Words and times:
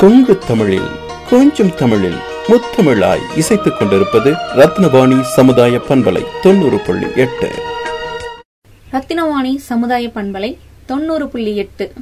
கொங்கு 0.00 0.38
தமிழில் 0.38 0.88
கொஞ்சம் 1.30 1.74
தமிழில் 1.74 2.16
முத்தமிழாய் 2.48 3.20
இசைத்துக் 3.36 3.78
கொண்டிருப்பது 3.78 4.32
ரத்னவாணி 4.32 5.20
சமுதாய 5.20 5.80
பண்பலை 5.88 6.24
தொண்ணூறு 6.42 6.78
புள்ளி 6.78 7.06
எட்டு. 7.14 7.50
ரத்தினவாணி 8.92 9.56
சமுதாய 9.56 10.10
பண்பலை 10.14 10.58
தொண்ணூறு 10.86 11.28
புள்ளி 11.28 11.56
எட்டு. 11.56 11.92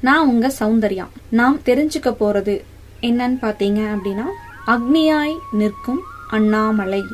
நான் 0.00 0.28
உங்க 0.28 0.52
சௌந்தர்யா. 0.58 1.06
நாம் 1.28 1.58
தெரிஞ்சுக்க 1.58 2.14
போறது 2.20 2.64
என்னன்னு 3.00 3.36
பாத்தீங்க 3.42 3.96
அப்படின்னா 3.96 4.24
அக்னியாய் 4.66 5.38
நிற்கும் 5.52 6.00
அண்ணாமலை. 6.30 7.04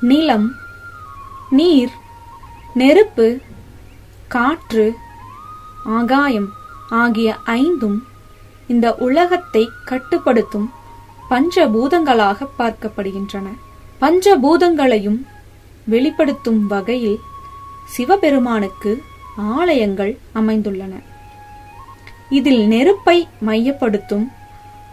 நிலம் 0.00 0.52
நீர் 1.50 1.90
நெருப்பு 2.74 3.38
காற்று 4.28 4.94
ஆகாயம் 5.84 6.48
ஆகிய 6.90 7.36
ஐந்தும் 7.44 8.04
இந்த 8.66 8.94
உலகத்தை 8.94 9.68
கட்டுப்படுத்தும் 9.84 10.70
பஞ்சபூதங்களாக 11.30 12.48
பார்க்கப்படுகின்றன. 12.58 13.46
பஞ்சபூதங்களையும் 14.00 15.20
வெளிப்படுத்தும் 15.84 16.66
வகையில் 16.66 17.18
சிவபெருமானுக்கு 17.84 19.02
ஆலயங்கள் 19.36 20.18
அமைந்துள்ளன. 20.34 20.94
இதில் 22.28 22.66
நெருப்பை 22.66 23.28
மையப்படுத்தும் 23.46 24.26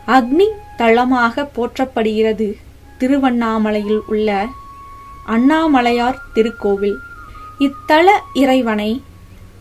அக்னி 0.07 0.47
தளமாக 0.77 1.49
போற்றப்படுகிறது 1.55 2.47
திருவண்ணாமலையில் 2.97 4.01
உள்ள 4.07 4.47
அண்ணாமலையார் 5.25 6.19
திருக்கோவில். 6.33 6.99
இத்தல 7.57 8.07
இறைவனை 8.33 8.91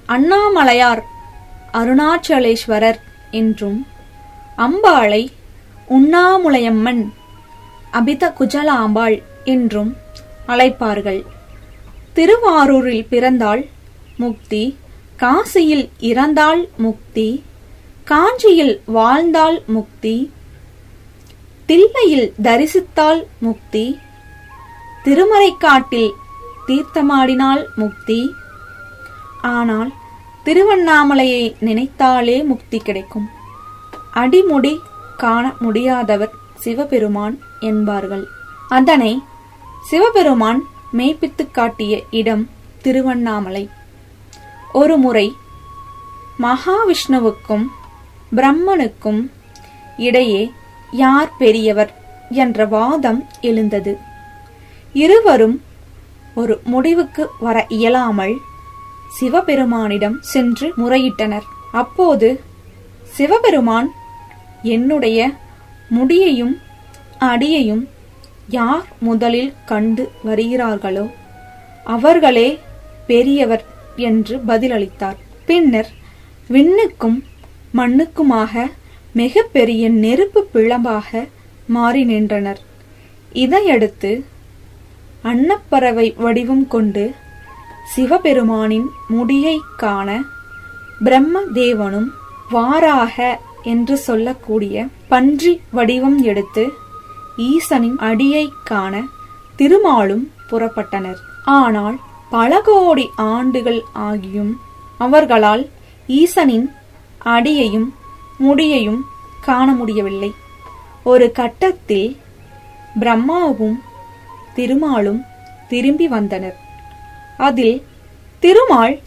அண்ணாமலையார் 0.07 1.02
அருணாச்சலேஸ்வரர் 1.73 3.01
என்றும் 3.30 3.87
அம்பாளை 4.56 5.23
உண்ணாமுலையம்மன் 5.88 7.02
அபித 7.90 8.32
குஜலாம்பாள் 8.38 9.23
என்றும் 9.45 9.96
அழைப்பார்கள். 10.46 11.23
திருவாரூரில் 12.15 13.07
பிறந்தாள் 13.09 13.68
முக்தி 14.16 14.79
காசியில் 15.16 15.88
இறந்தால் 15.99 16.68
முக்தி 16.77 17.45
காஞ்சியில் 18.04 18.80
வாழ்ந்தாள் 18.87 19.59
முக்தி 19.66 20.32
தில்லையில் 21.66 22.32
தரிசித்தால் 22.43 23.27
முக்தி 23.38 23.99
திருமறைக்காட்டில் 25.05 26.10
தீர்த்தமாடினால் 26.66 27.62
முக்தி. 27.77 28.21
ஆனால் 29.40 29.93
திருவண்ணாமலையை 30.45 31.45
நினைத்தாலே 31.60 32.45
முக்தி 32.45 32.79
கிடைக்கும். 32.79 33.29
அடிமுடி 34.15 34.80
காண 35.16 35.55
முடியாதவர் 35.60 36.30
சிவபெருமான் 36.55 37.38
என்பார்கள். 37.60 38.27
அதனை 38.68 39.23
சிவபெருமான் 39.88 40.63
மெய்ப்பித்துக் 40.93 41.51
காட்டிய 41.51 42.02
இடம் 42.10 42.49
திருவண்ணாமலை. 42.83 43.68
ஒருமுறை 44.73 45.33
மகாவிஷ்ணுவுக்கும் 46.38 47.66
பிரம்மனுக்கும் 48.37 49.30
இடையே 49.96 50.52
யார் 50.90 51.33
பெரியவர் 51.38 52.01
என்ற 52.30 52.66
வாதம் 52.66 53.27
எழுந்தது. 53.40 53.99
இருவரும் 54.93 55.63
ஒரு 56.35 56.60
முடிவுக்கு 56.65 57.30
வர 57.40 57.66
இயலாமல் 57.68 58.37
சிவபெருமானிடம் 59.21 60.21
சென்று 60.21 60.73
முறையிட்டனர். 60.77 61.43
அப்போது 61.73 62.40
சிவபெருமான் 63.05 63.93
என்னுடைய 64.62 65.32
முடியையும் 65.91 66.55
அடியையும் 67.19 67.88
யார் 68.49 68.84
முதலில் 68.99 69.53
கண்டு 69.65 70.10
வருகிறார்களோ 70.25 71.10
அவர்களே 71.84 72.59
பெரியவர் 73.06 73.65
என்று 73.97 74.41
பதிலளித்தார். 74.49 75.19
பின்னர் 75.47 75.91
விண்ணுக்கும் 76.49 77.25
மண்ணுக்குமாக 77.75 78.71
மிகப்பெரிய 79.12 79.89
நெருப்பு 79.89 80.49
பிளம்பாக 80.55 81.29
மாறி 81.67 82.05
நின்றனர். 82.05 82.61
இதையடுத்து 83.33 84.25
அன்னப்பறவை 85.23 86.15
வடிவம் 86.17 86.69
கொண்டு 86.69 87.15
சிவபெருமானின் 87.97 88.89
முடியை 89.09 89.59
காண 89.77 90.21
பிரம்ம 91.05 91.41
தேவனும் 91.55 92.09
வாராக 92.50 93.39
என்று 93.62 93.97
சொல்லக்கூடிய 93.97 94.87
பன்றி 95.09 95.61
வடிவம் 95.71 96.23
எடுத்து 96.23 96.73
ஈசனின் 97.39 97.97
அடியை 97.97 98.53
காண 98.65 99.03
திருமாலும் 99.56 100.31
புறப்பட்டனர். 100.50 101.21
ஆனால் 101.45 101.97
பல 102.31 102.61
கோடி 102.61 103.11
ஆண்டுகள் 103.17 103.83
ஆகியும் 103.95 104.53
அவர்களால் 104.99 105.69
ஈசனின் 106.09 106.67
அடியையும் 107.19 107.95
முடியையும் 108.39 109.00
காண 109.41 109.73
முடியவில்லை. 109.73 110.33
ஒரு 111.05 111.33
கட்டத்தில் 111.33 112.17
பிரம்மாவும் 112.99 113.83
திருமாலும் 114.55 115.25
திரும்பி 115.69 116.09
வந்தனர். 116.09 116.56
அதில் 117.37 117.83
திருமால் 118.41 119.00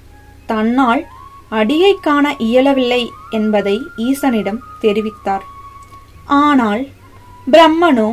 தன்னால் 0.45 1.05
அடியை 1.49 1.93
காண 2.07 2.25
இயலவில்லை 2.47 3.03
என்பதை 3.29 3.75
ஈசனிடம் 4.07 4.61
தெரிவித்தார். 4.81 5.43
ஆனால் 6.25 6.83
பிரம்மனோ 7.51 8.09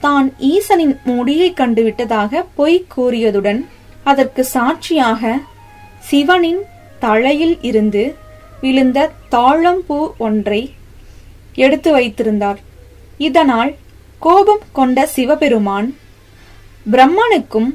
தான் 0.00 0.28
ஈசனின் 0.52 0.94
முடியை 1.04 1.48
கண்டுவிட்டதாக 1.60 2.42
பொய் 2.58 2.78
கூறியதுடன் 2.94 3.60
அதற்கு 4.04 4.44
சாட்சியாக 4.44 5.32
சிவனின் 6.10 6.62
தலையில் 6.98 7.56
இருந்து 7.62 8.04
விழுந்த 8.60 9.08
தாழம்பூ 9.34 9.98
ஒன்றை 10.26 10.60
எடுத்து 11.54 11.90
வைத்திருந்தார். 11.92 12.60
இதனால் 13.18 13.72
கோபம் 14.18 14.64
கொண்ட 14.72 15.06
சிவபெருமான் 15.14 15.88
பிரம்மனுக்கும் 16.92 17.70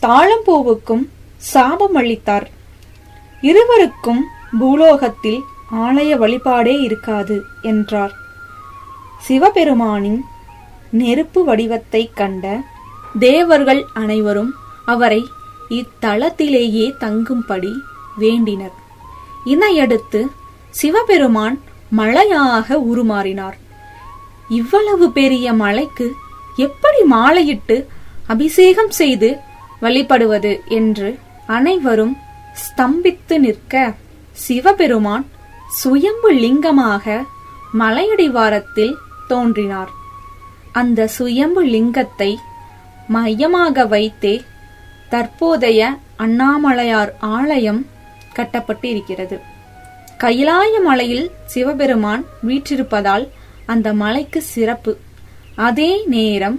தாழம்பூவுக்கும் 0.00 1.04
சாபம் 1.52 1.94
அளித்தார் 1.94 2.46
இருவருக்கும் 3.40 4.24
பூலோகத்தில் 4.58 5.40
ஆலய 5.72 6.10
வழிபாடே 6.18 6.80
இருக்காது 6.80 7.42
என்றார். 7.62 8.12
சிவபெருமானின் 9.28 10.20
நெருப்பு 10.90 11.44
வடிவத்தை 11.44 12.10
கண்ட 12.14 12.60
தேவர்கள் 13.18 13.86
அனைவரும் 13.92 14.54
அவரை 14.84 15.28
இத்தலத்திலேயே 15.70 16.92
தங்கும்படி 17.00 17.72
வேண்டினர். 18.18 18.74
இதையடுத்து 19.44 20.30
சிவபெருமான் 20.70 21.60
மழையாக 21.88 22.78
உருமாறினார். 22.78 23.56
இவ்வளவு 24.48 25.10
பெரிய 25.10 25.52
மலைக்கு 25.52 26.12
எப்படி 26.56 27.00
மாலையிட்டு 27.10 27.86
அபிஷேகம் 28.26 28.90
செய்து 28.90 29.38
வழிபடுவது 29.80 30.60
என்று 30.66 31.18
அனைவரும் 31.46 32.16
ஸ்தம்பித்து 32.64 33.36
நிற்க 33.38 33.74
சிவபெருமான் 34.44 35.26
சுயம்பு 35.80 36.30
லிங்கமாக 36.32 37.04
மலையடிவாரத்தில் 37.78 38.94
தோன்றினார். 39.28 39.90
அந்த 40.72 41.06
சுயம்பு 41.16 41.62
லிங்கத்தை 41.64 42.30
மையமாக 43.14 43.86
வைத்தே 43.86 44.34
தற்போதைய 45.08 45.80
அண்ணாமலையார் 46.24 47.12
ஆலயம் 47.36 47.82
கட்டப்பட்டு 48.32 48.88
இருக்கிறது 48.88 49.36
கைலாய 50.22 50.72
மலையில் 50.84 51.26
சிவபெருமான் 51.46 52.22
வீற்றிருப்பதால் 52.48 53.24
அந்த 53.72 53.88
மலைக்கு 54.02 54.40
சிறப்பு. 54.52 54.92
அதே 55.66 55.90
நேரம் 56.14 56.58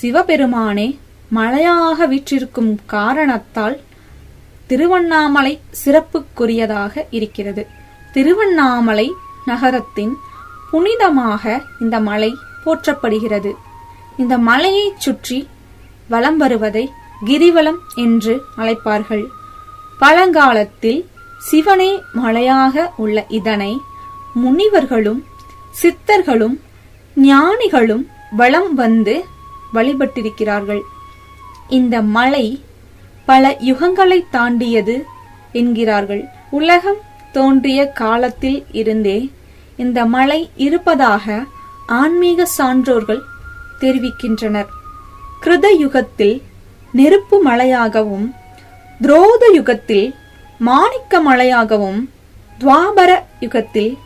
சிவபெருமானே 0.00 0.88
மலையாக 1.34 2.06
வீற்றிருக்கும் 2.06 2.72
காரணத்தால் 2.86 3.76
திருவண்ணாமலை 4.66 5.60
சிறப்புக்குரியதாக 5.84 7.04
இருக்கிறது. 7.10 7.66
திருவண்ணாமலை 8.12 9.06
நகரத்தின் 9.44 10.14
புனிதமாக 10.70 11.62
இந்த 11.80 11.96
மலை 12.00 12.30
போற்றப்படுகிறது. 12.64 13.52
இந்த 14.16 14.34
மலையை 14.38 14.86
சுற்றி 14.96 15.48
வலம் 16.08 16.36
வருவதை 16.36 16.84
கிரிவலம் 17.24 17.80
என்று 17.94 18.34
அழைப்பார்கள். 18.56 19.24
பழங்காலத்தில் 19.98 21.00
சிவனே 21.50 21.90
மலையாக 22.14 22.84
உள்ள 22.96 23.26
இதனை 23.28 23.72
முனிவர்களும் 24.42 25.20
சித்தர்களும் 25.82 26.56
ஞானிகளும் 27.16 28.04
வலம் 28.36 28.74
வந்து 28.74 29.14
வழிபட்டிருக்கிறார்கள். 29.74 30.82
இந்த 31.68 32.02
மலை 32.16 32.44
பல 33.26 33.56
யுகங்களை 33.60 34.24
தாண்டியது 34.30 34.96
என்கிறார்கள். 35.52 36.24
உலகம் 36.50 37.00
தோன்றிய 37.32 37.80
காலத்தில் 38.00 38.64
இருந்தே 38.70 39.30
இந்த 39.76 40.06
மலை 40.06 40.40
இருப்பதாக 40.56 41.44
ஆன்மீக 41.86 42.46
சான்றோர்கள் 42.58 43.22
தெரிவிக்கின்றனர். 43.80 44.68
கிருத 45.42 45.66
யுகத்தில் 45.78 46.42
நெருப்பு 46.92 47.36
மலையாகவும் 47.48 48.26
துரோத 49.00 49.44
யுகத்தில் 49.54 50.14
மாணிக்க 50.58 51.20
மலையாகவும் 51.20 52.00
துவாபர 52.60 53.10
யுகத்தில் 53.40 53.98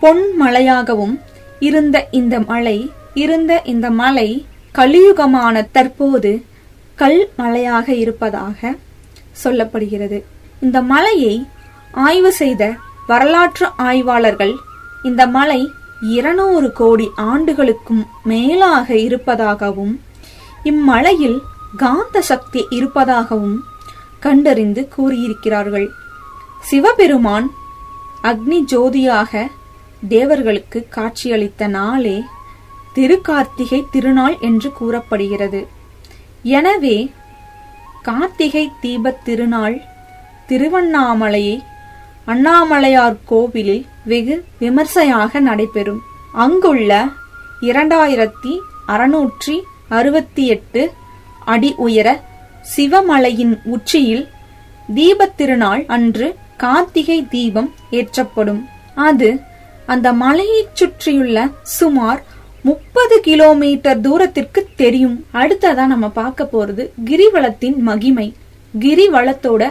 பொன் 0.00 0.22
மலையாகவும் 0.40 1.14
இருந்த 1.60 1.96
இந்த 2.10 2.40
மலை 2.40 2.90
இருந்த 3.14 3.62
இந்த 3.64 3.90
மலை 3.90 4.28
கலியுகமான 4.74 5.66
தற்போது 5.72 6.32
கல் 7.00 7.20
மலையாக 7.40 7.88
இருப்பதாக 8.02 8.74
சொல்லப்படுகிறது. 9.42 10.18
இந்த 10.64 10.78
மலையை 10.92 11.34
ஆய்வு 12.06 12.32
செய்த 12.40 12.62
வரலாற்று 13.10 13.66
ஆய்வாளர்கள் 13.88 14.54
இந்த 15.08 15.22
மலை 15.36 15.60
இருநூறு 16.16 16.68
கோடி 16.80 17.06
ஆண்டுகளுக்கும் 17.30 18.02
மேலாக 18.30 18.88
இருப்பதாகவும் 19.06 19.94
இம்மலையில் 20.70 21.38
காந்த 21.82 22.20
சக்தி 22.30 22.60
இருப்பதாகவும் 22.78 23.58
கண்டறிந்து 24.24 24.82
கூறியிருக்கிறார்கள். 24.96 25.88
சிவபெருமான் 26.68 27.48
அக்னி 28.30 28.58
ஜோதியாக 28.72 29.42
தேவர்களுக்கு 30.08 30.78
காட்சியளித்த 30.96 31.68
நாளே 31.76 32.16
திருக்கார்த்திகை 32.96 33.80
திருநாள் 33.90 34.36
என்று 34.48 34.70
கூறப்படுகிறது. 34.78 35.60
எனவே 36.42 37.12
கார்த்திகை 38.02 38.70
தீபத் 38.82 39.24
திருநாள் 39.24 39.80
திருவண்ணாமலையை 40.48 41.62
அண்ணாமலையார் 42.26 43.16
கோவிலில் 43.24 43.86
வெகு 44.04 44.44
விமர்சையாக 44.58 45.40
நடைபெறும். 45.40 46.00
அங்குள்ள 46.32 47.08
இரண்டாயிரத்தி 47.60 48.58
அறுநூற்றி 48.88 49.60
அறுபத்தி 49.88 50.46
எட்டு 50.46 50.92
அடி 51.44 51.74
உயர 51.76 52.20
சிவமலையின் 52.76 53.60
உச்சியில் 53.64 54.28
தீபத் 54.94 55.36
திருநாள் 55.36 55.84
அன்று 55.86 56.36
கார்த்திகை 56.56 57.26
தீபம் 57.28 57.74
ஏற்றப்படும். 57.90 58.68
அது 58.94 59.40
அந்த 59.86 60.12
மலையைச் 60.12 60.76
சுற்றியுள்ள 60.76 61.48
சுமார் 61.62 62.22
முப்பது 62.62 63.20
கிலோமீட்டர் 63.20 64.00
தூரத்திற்கு 64.00 64.60
தெரியும். 64.76 65.16
அடுத்ததா 65.32 65.84
நம்ம 65.92 66.08
பார்க்க 66.08 66.48
போறது 66.52 66.84
கிரிவலத்தின் 67.04 67.78
மகிமை. 67.88 68.26
கிரிவலத்தோட 68.78 69.62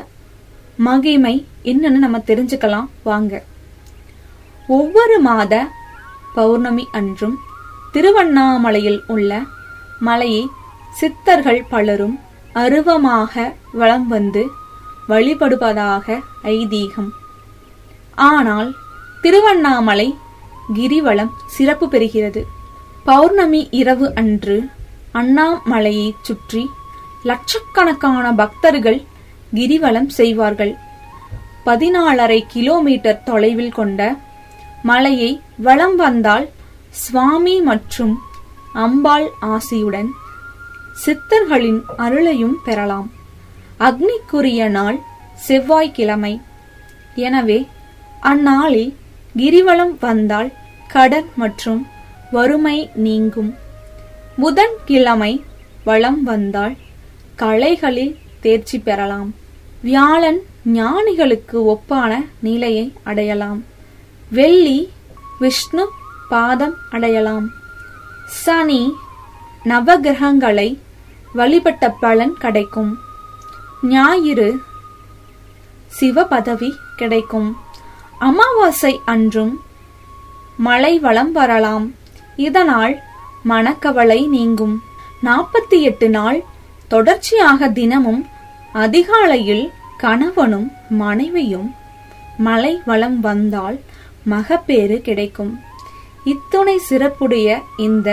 மகிமை 0.87 1.35
என்னன்னு 1.63 2.01
நம்ம 2.05 2.17
தெரிஞ்சுக்கலாம். 2.29 2.89
வாங்க. 3.03 3.43
ஒவ்வொரு 4.67 5.19
மாத 5.19 5.53
பௌர்ணமி 6.35 6.87
அன்றும் 6.91 7.37
திருவண்ணாமலையில் 7.93 8.99
உள்ள 9.07 9.41
மலையை 9.99 10.43
சித்தர்கள் 10.99 11.63
பலரும் 11.69 12.19
அருவமாக 12.53 13.53
வளம் 13.71 14.07
வந்து 14.07 14.43
வழிபடுவதாக 15.09 16.17
ஐதீகம். 16.43 17.09
ஆனால் 18.29 18.69
திருவண்ணாமலை 19.21 20.15
கிரிவலம் 20.73 21.35
சிறப்பு 21.45 21.87
பெறுகிறது. 21.87 22.41
பௌர்ணமி 23.07 23.67
இரவு 23.71 24.07
அன்று 24.15 24.57
அண்ணாமலையைச் 25.13 26.21
சுற்றி 26.21 26.63
லட்சக்கணக்கான 27.23 28.25
பக்தர்கள் 28.33 28.99
கிரிவலம் 29.53 30.07
செய்வார்கள். 30.07 30.73
பதினாலரை 31.65 32.39
கிலோமீட்டர் 32.47 33.23
தொலைவில் 33.23 33.71
கொண்ட 33.71 34.01
மலையை 34.83 35.41
வலம் 35.57 35.95
வந்தால் 35.95 36.49
சுவாமி 36.89 37.61
மற்றும் 37.61 38.13
அம்பாள் 38.73 39.27
ஆசியுடன் 39.41 40.09
சித்தர்களின் 41.05 41.81
அருளையும் 41.97 42.57
பெறலாம். 42.65 43.11
அக்னிக்குரிய 43.79 44.69
நாள் 44.69 44.99
செவ்வாய்க்கிழமை. 45.47 46.41
எனவே 47.15 47.67
அந்நாளில் 48.21 48.91
கிரிவலம் 49.35 49.95
வந்தால் 49.99 50.49
கடன் 50.87 51.29
மற்றும் 51.35 51.87
வறுமை 52.31 52.89
நீங்கும். 52.95 53.55
புதன்கிழமை 54.35 55.43
வளம் 55.83 56.23
வந்தால் 56.23 56.75
கலைகளில் 57.35 58.17
தேர்ச்சி 58.39 58.79
பெறலாம். 58.79 59.33
வியாழன் 59.81 60.39
ஞானிகளுக்கு 60.65 61.65
ஒப்பான 61.65 62.25
நிலையை 62.39 62.93
அடையலாம். 63.03 63.63
வெள்ளி 64.31 64.89
விஷ்ணு 65.39 65.89
பாதம் 66.29 66.73
அடையலாம். 66.89 67.47
சனி 68.25 68.93
நவகிரகங்களை 69.65 70.77
வழிபட்ட 71.33 71.89
பலன் 71.89 72.37
கிடைக்கும். 72.37 72.97
ஞாயிறு 73.83 74.59
சிவ 75.87 76.23
பதவி 76.23 76.75
கிடைக்கும். 76.95 77.57
அமாவாசை 78.19 78.99
அன்றும் 79.05 79.59
மழை 80.57 80.99
வளம் 80.99 81.31
வரலாம். 81.31 81.93
இதனால் 82.47 82.95
மனக்கவலை 83.43 84.19
நீங்கும். 84.27 84.75
நாற்பத்தி 85.23 85.77
எட்டு 85.89 86.07
நாள் 86.09 86.39
தொடர்ச்சியாக 86.87 87.69
தினமும் 87.79 88.21
அதிகாலையில் 88.83 89.65
கணவனும் 89.97 90.67
மனைவியும் 91.03 91.69
மலை 92.47 92.73
வளம் 92.85 93.19
வந்தால் 93.19 93.77
மகப்பேறு 94.23 94.97
கிடைக்கும். 95.07 95.53
இத்துணை 96.23 96.75
சிறப்புடைய 96.89 97.57
இந்த 97.77 98.09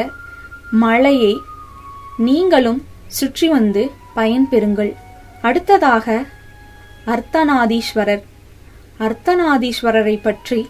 மலையை 0.85 1.35
நீங்களும் 2.29 2.81
சுற்றி 3.19 3.49
வந்து 3.49 3.83
பயன்பெறுங்கள். 4.17 4.93
அடுத்ததாக 5.43 6.17
அர்த்தநாதீஸ்வரர். 7.15 8.25
அர்த்தநாதீஸ்வரரை 9.07 10.17
பற்றி 10.23 10.61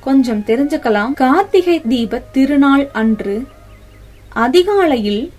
கொஞ்சம் 0.00 0.44
தெரிஞ்சுக்கலாம். 0.46 1.12
கார்த்திகை 1.12 1.82
தீப 1.88 2.22
திருநாள் 2.32 2.88
அன்று 2.92 3.46
அதிகாலையில் 4.28 5.32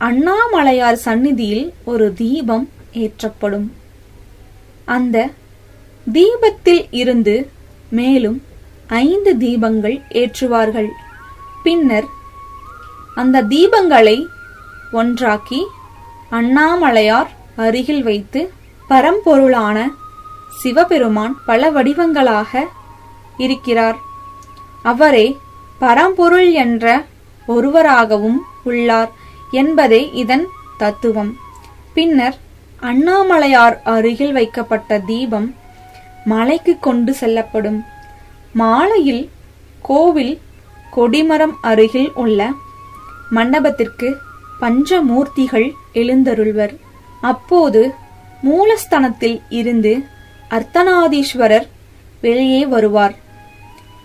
அண்ணாமலையார் 0.00 0.98
சந்நிதியில் 1.06 1.72
ஒரு 1.84 2.12
தீபம் 2.12 2.68
ஏற்றப்படும். 2.92 3.72
அந்த 4.84 5.30
தீபத்தில் 6.12 6.86
இருந்து 6.90 7.50
மேலும் 7.90 8.42
ஐந்து 8.88 9.36
தீபங்கள் 9.40 9.96
ஏற்றுவார்கள். 10.12 10.88
பின்னர் 11.62 12.04
அந்த 13.14 13.42
தீபங்களை 13.42 14.26
ஒன்றாக்கி 14.92 15.60
அண்ணாமலையார் 16.30 17.30
அருகில் 17.56 18.02
வைத்து 18.02 18.50
பரம்பொருளான 18.88 19.86
சிவபெருமான் 20.62 21.36
பல 21.46 21.70
வடிவங்களாக 21.70 22.66
இருக்கிறார். 23.36 23.96
அவரே 24.82 25.36
பரம்பொருள் 25.78 26.52
என்ற 26.52 27.04
ஒருவராகவும் 27.46 28.42
உள்ளார் 28.64 29.10
என்பதே 29.50 30.10
இதன் 30.12 30.46
தத்துவம். 30.78 31.36
பின்னர் 31.94 32.36
அண்ணாமலையார் 32.82 33.82
அருகில் 33.82 34.32
வைக்கப்பட்ட 34.32 34.98
தீபம் 34.98 35.54
மலைக்கு 36.24 36.78
கொண்டு 36.78 37.14
செல்லப்படும். 37.14 37.84
மாலையில் 38.52 39.30
கோவில் 39.82 40.40
கொடிமரம் 40.90 41.56
அருகில் 41.60 42.12
உள்ள 42.14 42.52
மண்டபத்திற்கு 43.30 44.16
பஞ்சமூர்த்திகள் 44.60 45.72
எழுந்தருள்வர். 45.92 46.74
அப்போது 47.20 47.94
மூலஸ்தனத்தில் 48.42 49.40
இருந்து 49.48 50.04
அர்த்தநாதீஸ்வரர் 50.50 51.66
வெளியே 52.20 52.66
வருவார். 52.66 53.14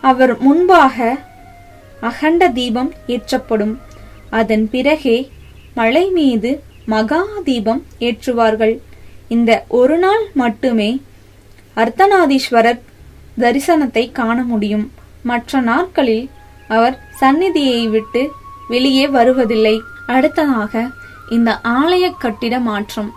அவர் 0.01 0.39
முன்பாக 0.39 1.17
அகண்ட 2.01 2.47
தீபம் 2.49 2.93
ஏற்றப்படும். 3.07 3.77
அதன் 4.29 4.69
பிறகே 4.69 5.31
மலை 5.73 6.09
மீது 6.09 6.63
மகா 6.85 7.23
தீபம் 7.43 7.85
ஏற்றுவார்கள். 7.99 8.77
இந்த 9.27 9.65
ஒரு 9.67 9.97
நாள் 9.97 10.23
மட்டுமே 10.33 11.01
அர்த்தநாதீஸ்வரர் 11.75 12.79
தரிசனத்தை 13.39 14.11
காண 14.11 14.43
முடியும். 14.43 14.91
மற்ற 15.23 15.59
நாட்களில் 15.59 16.29
அவர் 16.67 16.99
சந்நிதியை 17.11 17.87
விட்டு 17.87 18.31
வெளியே 18.67 19.07
வருவதில்லை. 19.07 19.81
அடுத்ததாக 20.07 20.89
இந்த 21.29 21.59
ஆலய 21.63 22.11
கட்டிட 22.19 22.59
மாற்றம். 22.59 23.13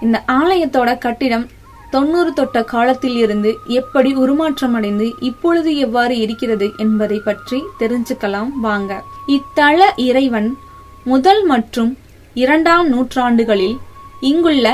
இந்த 0.00 0.22
ஆலயத்தோட 0.26 0.98
கட்டிடம் 0.98 1.46
தொண்ணூறு 1.90 2.32
தொட்ட 2.32 2.62
காலத்தில் 2.62 3.16
இருந்து 3.16 3.58
எப்படி 3.66 4.14
உருமாற்றமடைந்து 4.14 5.12
இப்பொழுது 5.20 5.76
எவ்வாறு 5.76 6.18
இருக்கிறது 6.18 6.72
என்பதை 6.76 7.18
பற்றி 7.18 7.62
தெரிஞ்சுக்கலாம் 7.80 8.50
வாங்க. 8.60 9.02
இத்தல 9.26 9.92
இறைவன் 9.96 10.56
முதல் 11.04 11.44
மற்றும் 11.44 11.98
இரண்டாம் 12.34 12.88
நூற்றாண்டுகளில் 12.88 13.76
இங்குள்ள 14.20 14.66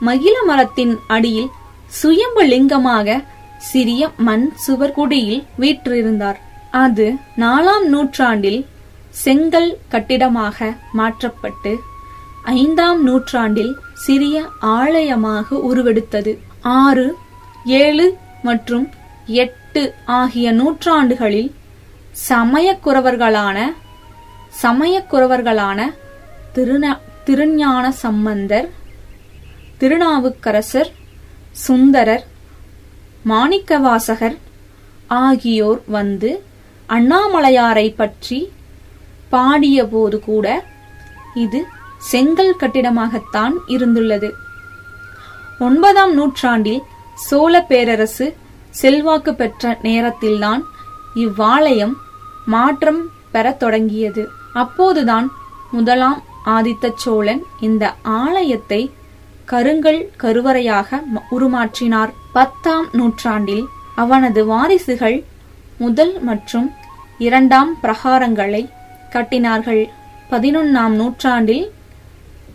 மகிழ 0.00 0.36
மரத்தின் 0.44 0.98
அடியில் 1.06 1.50
சுயம்பு 1.86 2.42
லிங்கமாக 2.42 3.24
சிறிய 3.56 4.10
மண் 4.16 4.52
சுவர் 4.54 4.92
குடியில் 4.92 5.44
வீற்றிருந்தார். 5.58 6.36
அது 6.70 7.06
நாலாம் 7.36 7.84
நூற்றாண்டில் 7.84 8.66
செங்கல் 9.10 9.78
கட்டிடமாக 9.88 10.76
மாற்றப்பட்டு 10.92 11.72
ஐந்தாம் 12.44 13.02
நூற்றாண்டில் 13.02 13.72
சிறிய 13.94 14.42
ஆலயமாக 14.60 15.56
உருவெடுத்தது. 15.70 16.32
ஆறு 16.74 17.06
ஏழு 17.64 18.06
மற்றும் 18.42 18.86
எட்டு 19.34 19.82
ஆகிய 20.04 20.52
நூற்றாண்டுகளில் 20.52 21.50
சமயக்குறவர்களான 22.28 23.58
சமயக்குறவர்களான 24.62 25.80
திருநா 26.54 26.92
திருஞான 27.24 27.84
சம்பந்தர் 27.90 28.68
திருநாவுக்கரசர் 29.78 30.90
சுந்தரர் 31.66 32.24
மாணிக்கவாசகர் 33.24 34.36
ஆகியோர் 35.20 35.80
வந்து 35.88 36.30
அண்ணாமலையாரை 36.88 37.94
பற்றி 37.94 38.38
பாடியபோது 39.30 40.18
கூட 40.20 40.46
இது 41.34 41.60
செங்கல் 41.98 42.58
கட்டிடமாகத்தான் 42.60 43.54
இருந்துள்ளது. 43.66 44.28
ஒன்பதாம் 45.58 46.14
நூற்றாண்டில் 46.14 46.82
சோழ 47.14 47.60
பேரரசு 47.60 48.36
செல்வாக்கு 48.70 49.34
பெற்ற 49.34 49.78
நேரத்தில்தான் 49.82 50.62
இவ்வாலயம் 51.14 51.94
மாற்றம் 52.46 53.10
பெறத் 53.32 53.58
தொடங்கியது. 53.58 54.28
அப்போதுதான் 54.52 55.30
முதலாம் 55.70 56.22
ஆதித்த 56.46 56.92
சோழன் 56.94 57.42
இந்த 57.60 57.94
ஆலயத்தை 58.02 58.90
கருங்கல் 59.44 60.10
கருவறையாக 60.18 61.00
உருமாற்றினார். 61.30 62.12
பத்தாம் 62.32 62.88
நூற்றாண்டில் 62.92 63.64
அவனது 63.94 64.44
வாரிசுகள் 64.46 65.24
முதல் 65.78 66.20
மற்றும் 66.20 66.72
இரண்டாம் 67.18 67.72
பிரகாரங்களை 67.82 68.68
கட்டினார்கள். 69.10 69.84
பதினொன்னாம் 70.30 70.94
நூற்றாண்டில் 71.00 71.72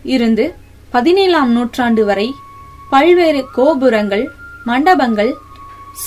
இருந்து 0.02 0.54
பதினேழாம் 0.90 1.52
நூற்றாண்டு 1.52 2.04
வரை 2.04 2.34
பல்வேறு 2.92 3.50
கோபுரங்கள் 3.52 4.24
மண்டபங்கள் 4.64 5.32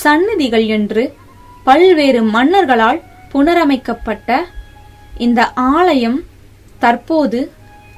சந்நிதிகள் 0.04 0.66
என்று 0.68 1.04
பல்வேறு 1.64 2.24
மன்னர்களால் 2.24 3.02
புனரமைக்கப்பட்ட 3.34 4.38
இந்த 5.18 5.54
ஆலயம் 5.54 6.24
தற்போது 6.80 7.52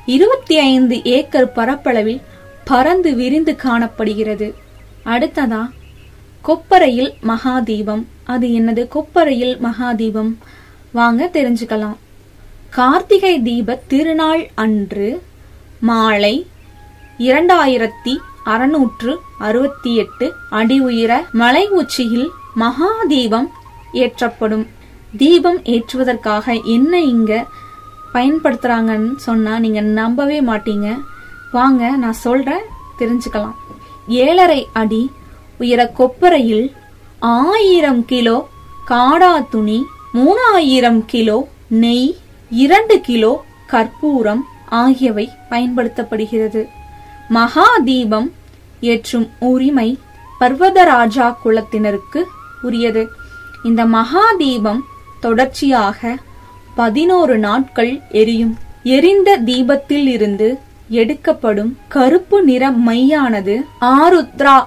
இருபத்தி 0.06 0.58
ஐந்து 0.58 1.03
ஏக்கர் 1.03 1.51
பரப்பளவில் 1.51 2.22
பறந்து 2.63 3.15
விரிந்து 3.15 3.56
காணப்படுகிறது. 3.56 4.56
அடுத்ததா 5.06 5.70
கொப்பரையில் 6.48 7.13
மகாதீபம். 7.27 8.03
அது 8.24 8.48
என்னது? 8.48 8.88
கொப்பரையில் 8.88 9.58
மகாதீபம். 9.63 10.32
வாங்க 10.91 11.29
தெரிஞ்சுக்கலாம். 11.34 11.98
கார்த்திகை 12.70 13.41
தீப 13.41 13.79
திருநாள் 13.88 14.50
அன்று 14.56 15.24
மாலை 15.79 16.48
இரண்டாயிரத்தி 17.20 18.17
அறுநூற்று 18.54 19.13
அறுபத்தி 19.48 19.92
எட்டு 20.04 20.25
அடி 20.60 20.77
உயர 20.88 21.12
மலை 21.42 21.63
உச்சியில் 21.80 22.27
மகா 22.62 22.89
தீபம் 23.08 23.48
ஏற்றப்படும். 24.04 24.66
தீபம் 25.18 25.60
ஏற்றுவதற்காக 25.75 26.46
என்ன 26.75 27.01
இங்க 27.13 27.34
பயன்படுத்துறாங்கன்னு 28.13 29.13
சொன்னா 29.27 29.54
நீங்க 29.66 29.82
நம்பவே 30.00 30.39
மாட்டீங்க. 30.42 30.88
வாங்க 31.51 31.89
நான் 32.04 32.22
சொல்றேன் 32.25 32.66
தெரிஞ்சுக்கலாம். 33.00 33.56
ஏழரை 34.24 34.62
அடி 34.74 35.04
உயர 35.58 35.82
கொப்பரையில் 36.00 36.68
ஆயிரம் 37.20 38.04
கிலோ 38.06 38.38
காடா 38.92 39.34
துணி 39.50 39.80
மூணாயிரம் 40.13 41.01
கிலோ 41.13 41.38
நெய் 41.84 42.10
இரண்டு 42.63 42.98
கிலோ 43.08 43.32
கற்பூரம் 43.72 44.44
ஆகியவை 44.82 45.25
பயன்படுத்தப்படுகிறது. 45.50 46.62
மகா 47.30 47.78
தீபம் 47.86 48.34
ஏற்றும் 48.82 49.30
உரிமை 49.40 50.00
பர்வதராஜா 50.40 51.36
குலத்தினருக்கு 51.46 52.24
உரியது. 52.62 53.10
இந்த 53.64 53.86
மகா 53.86 54.32
தீபம் 54.38 54.86
தொடர்ச்சியாக 55.20 56.18
பதினோரு 56.76 57.38
நாட்கள் 57.38 58.02
எரியும். 58.10 58.58
எரிந்த 58.84 59.38
தீபத்தில் 59.38 60.08
இருந்து 60.08 60.60
எடுக்கப்படும் 60.90 61.78
கருப்பு 61.88 62.44
நிற 62.44 62.72
மையானது 62.72 63.56
ஆருத்ரா 63.82 64.64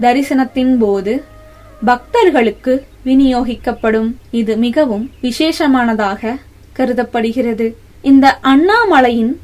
தரிசனத்தின் 0.00 0.76
போது 0.78 1.24
பக்தர்களுக்கு 1.84 2.86
விநியோகிக்கப்படும். 3.04 4.14
இது 4.30 4.56
மிகவும் 4.56 5.10
விசேஷமானதாக 5.22 6.40
கருதப்படுகிறது. 6.72 7.76
இந்த 8.02 8.38
அண்ணாமலையின் 8.42 9.36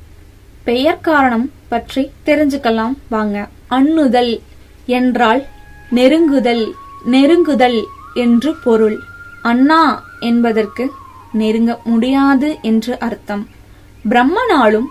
பெயர் 0.65 1.01
காரணம் 1.01 1.51
பற்றி 1.69 2.11
தெரிஞ்சுக்கலாம். 2.27 2.95
வாங்க. 3.09 3.49
அண்ணுதல் 3.71 4.41
என்றால் 4.87 5.43
நெருங்குதல் 5.95 6.65
நெருங்குதல் 7.11 7.81
என்று 8.15 8.55
பொருள். 8.65 8.99
அண்ணா 9.43 9.83
என்பதற்கு 10.21 10.85
நெருங்க 11.33 11.73
முடியாது 11.85 12.49
என்று 12.63 12.99
அர்த்தம். 12.99 13.49
பிரம்மனாலும் 14.11 14.89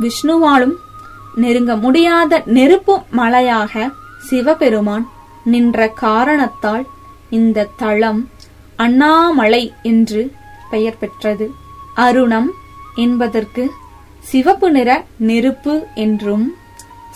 விஷ்ணுவாலும் 0.00 0.74
நெருங்க 1.34 1.76
முடியாத 1.76 2.42
நெருப்பு 2.46 2.94
மலையாக 3.10 3.90
சிவபெருமான் 4.28 5.06
நின்ற 5.44 5.88
காரணத்தால் 5.88 6.84
இந்த 7.30 7.68
தளம் 7.76 8.20
அண்ணாமலை 8.76 9.72
என்று 9.82 10.22
பெயர் 10.70 10.98
பெற்றது. 10.98 11.46
அருணம் 11.94 12.48
என்பதற்கு 12.94 13.64
சிவப்பு 14.30 14.68
நிற 14.70 14.90
நெருப்பு 15.28 15.74
என்றும் 16.04 16.46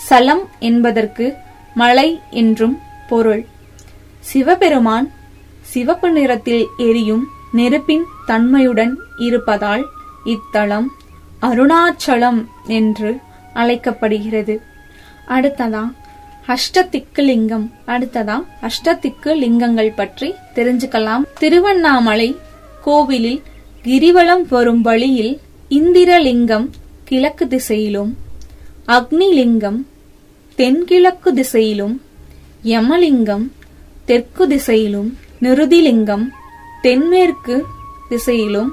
சலம் 0.09 0.43
என்பதற்கு 0.69 1.27
மலை 1.75 2.09
என்றும் 2.31 2.77
பொருள். 3.09 3.43
சிவபெருமான் 4.21 5.07
சிவப்பு 5.73 6.09
நிறத்தில் 6.11 6.65
எரியும் 6.89 7.25
நெருப்பின் 7.53 8.05
தன்மையுடன் 8.27 8.93
இருப்பதால் 9.27 9.85
இத்தலம் 10.25 10.89
அருணாச்சலம் 11.49 12.41
என்று 12.79 13.11
அழைக்கப்படுகிறது. 13.55 14.55
அடுத்ததா 15.37 15.85
அஷ்டதிக்கு 16.55 17.23
லிங்கம் 17.31 17.67
அடுத்ததா 17.87 18.37
அஷ்டதிக்கு 18.69 19.31
லிங்கங்கள் 19.43 19.97
பற்றி 20.01 20.29
தெரிஞ்சுக்கலாம். 20.55 21.25
திருவண்ணாமலை 21.39 22.29
கோவிலில் 22.85 23.41
கிரிவலம் 23.85 24.45
வரும் 24.49 24.81
வழியில் 24.81 25.35
இந்திரலிங்கம் 25.79 26.67
கிழக்கு 27.11 27.49
திசையிலும் 27.49 28.11
அக்னிலிங்கம் 28.89 29.79
தென்கிழக்கு 30.59 31.31
திசையிலும் 31.33 31.95
யமலிங்கம் 32.65 33.45
தெற்கு 34.07 34.45
திசையிலும் 34.47 35.09
நிருதிலிங்கம் 35.43 36.25
தென்மேற்கு 36.83 37.57
திசையிலும் 38.09 38.71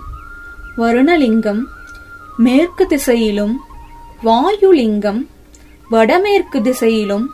வருணலிங்கம் 0.78 1.62
மேற்கு 2.38 2.84
திசையிலும் 2.88 3.56
வாயுலிங்கம் 4.24 5.22
வடமேற்கு 5.90 6.60
திசையிலும் 6.62 7.26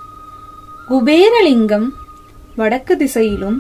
குபேரலிங்கம் 0.88 1.88
வடக்கு 2.56 2.96
திசையிலும் 2.98 3.58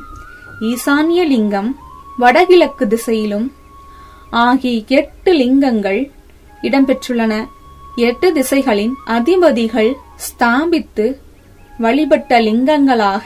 ஈசான்யலிங்கம் 0.62 1.70
வடகிழக்கு 2.18 2.88
திசையிலும் 2.88 3.48
ஆகிய 4.40 4.98
எட்டு 5.00 5.32
லிங்கங்கள் 5.34 6.02
இடம்பெற்றுள்ளன. 6.67 7.34
எட்டு 8.08 8.27
திசைகளின் 8.38 8.93
அதிபதிகள் 9.15 9.91
ஸ்தாபித்து 10.27 11.05
வழிபட்ட 11.84 12.39
லிங்கங்களாக 12.48 13.25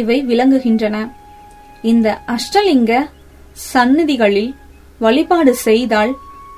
இவை 0.00 0.18
விளங்குகின்றன. 0.30 0.96
இந்த 1.92 2.08
அஷ்டலிங்க 2.34 2.92
சந்நிதிகளில் 3.72 4.50
வழிபாடு 5.04 5.52
செய்தால் 5.66 6.12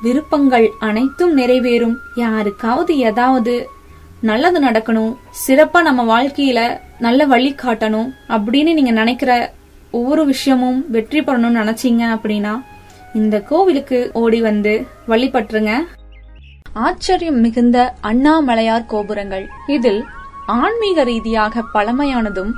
விருப்பங்கள் 0.05 0.67
அனைத்தும் 0.89 1.35
நிறைவேறும். 1.39 1.97
யாருக்காவது 2.23 2.93
ஏதாவது 3.09 3.55
நல்லது 4.31 4.59
நடக்கணும் 4.65 5.13
சிறப்பா 5.45 5.81
நம்ம 5.89 6.03
வாழ்க்கையில 6.13 6.61
நல்ல 7.07 7.25
வழி 7.33 7.51
காட்டணும் 7.63 8.11
அப்படின்னு 8.35 8.73
நீங்க 8.79 8.93
நினைக்கிற 9.01 9.33
ஒவ்வொரு 9.91 10.23
விஷயமும் 10.33 10.79
வெற்றி 10.95 11.21
பெறணும்னு 11.21 11.61
நினைச்சீங்க 11.63 12.03
அப்படின்னா 12.17 12.53
இந்த 13.21 13.37
கோவிலுக்கு 13.49 13.99
ஓடி 14.21 14.41
வந்து 14.41 14.75
வழிபட்டுருங்க. 15.09 15.73
ஆச்சரியம் 16.75 17.41
மிகுந்த 17.41 17.95
அண்ணாமலையார் 18.01 18.87
கோபுரங்கள். 18.87 19.49
இதில் 19.67 20.05
ஆன்மீக 20.47 21.05
ரீதியாக 21.05 21.65
பழமையானதும் 21.75 22.53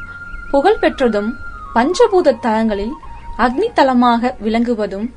புகழ்பெற்றதும் 0.52 1.30
பஞ்சபூத 1.74 2.38
தலங்களில் 2.40 2.92
அக்னி 3.38 3.68
தலமாக 3.74 4.34
விளங்குவதும் 4.44 5.12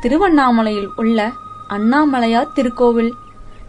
திருவண்ணாமலையில் 0.00 0.88
உள்ள 0.96 1.30
அண்ணாமலையார் 1.68 2.52
திருக்கோவில். 2.54 3.12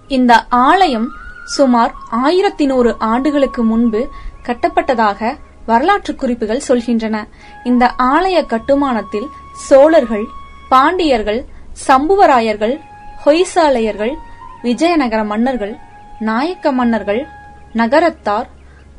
இந்த 0.08 0.46
ஆலயம் 0.50 1.08
சுமார் 1.44 1.94
ஆயிரத்தி 2.10 2.66
நூறு 2.66 2.96
ஆண்டுகளுக்கு 3.00 3.64
முன்பு 3.64 4.10
கட்டப்பட்டதாக 4.46 5.38
வரலாற்று 5.66 6.16
குறிப்புகள் 6.16 6.68
சொல்கின்றன. 6.68 7.28
இந்த 7.64 7.94
ஆலய 7.98 8.46
கட்டுமானத்தில் 8.46 9.28
சோழர்கள் 9.54 10.26
பாண்டியர்கள் 10.70 11.46
சம்புவராயர்கள் 11.88 12.80
ஹொய்சாலையர்கள் 13.26 14.18
விஜயநகர 14.64 15.24
மன்னர்கள் 15.24 15.74
நாயக்க 16.20 16.72
மன்னர்கள் 16.72 17.28
நகரத்தார் 17.74 18.48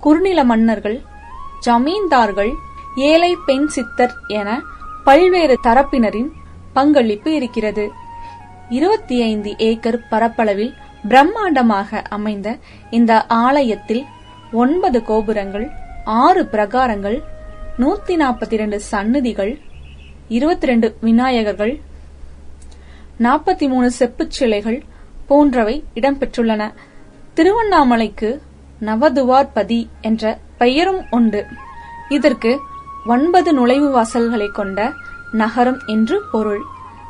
குறுநில 0.01 0.45
மன்னர்கள் 0.45 1.03
ஜமீன்தார்கள் 1.67 2.53
ஏழை 2.97 3.37
பெண் 3.47 3.67
சித்தர் 3.67 4.15
என 4.27 4.61
பல்வேறு 5.05 5.59
தரப்பினரின் 5.63 6.31
பங்களிப்பு 6.73 7.35
இருக்கிறது. 7.35 7.91
இருபத்தி 8.69 9.23
ஐந்து 9.23 9.57
ஏக்கர் 9.59 10.07
பரப்பளவில் 10.11 10.73
பிரம்மாண்டமாக 11.09 12.03
அமைந்த 12.09 12.59
இந்த 12.91 13.25
ஆலயத்தில் 13.27 14.05
ஒன்பது 14.53 15.03
கோபுரங்கள் 15.03 15.67
ஆறு 16.05 16.49
பிரகாரங்கள் 16.53 17.19
நூத்தி 17.79 18.15
நாற்பத்தி 18.17 18.53
இரண்டு 18.53 18.81
சன்னதிகள் 18.91 19.53
இருபத்தி 20.29 20.67
ரெண்டு 20.67 20.97
விநாயகர்கள் 21.01 21.81
நாற்பத்தி 23.19 23.69
மூணு 23.69 23.91
செப்புச் 23.99 24.31
சிலைகள் 24.31 24.79
போன்றவை 25.33 25.77
இடம்பெற்றுள்ளன. 25.95 26.63
திருவண்ணாமலைக்கு 27.37 28.31
நவதுவார்பதி 28.81 29.81
என்ற 30.01 30.39
பெயரும் 30.59 31.03
உண்டு. 31.11 31.43
இதற்கு 32.09 32.53
ஒன்பது 33.07 33.53
நுழைவு 33.53 33.89
வாசல்களை 33.91 34.49
கொண்ட 34.49 34.93
நகரம் 35.33 35.81
என்று 35.87 36.17
பொருள். 36.33 36.63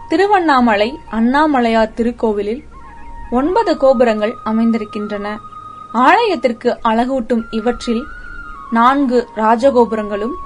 திருவண்ணாமலை 0.08 0.88
அண்ணாமலையார் 1.10 1.96
திருக்கோவிலில் 1.96 2.62
ஒன்பது 3.30 3.72
கோபுரங்கள் 3.76 4.34
அமைந்திருக்கின்றன. 4.44 5.26
ஆலயத்திற்கு 5.92 6.70
அழகூட்டும் 6.84 7.44
இவற்றில் 7.50 8.04
நான்கு 8.70 9.18
ராஜகோபுரங்களும் 9.36 10.36